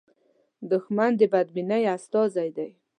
دښمن 0.71 1.11
د 1.19 1.21
بدبینۍ 1.33 1.83
استازی 1.95 2.49
دی 2.57 2.69